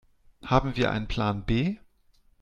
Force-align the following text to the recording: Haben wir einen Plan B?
Haben 0.43 0.77
wir 0.77 0.89
einen 0.89 1.07
Plan 1.07 1.45
B? 1.45 1.77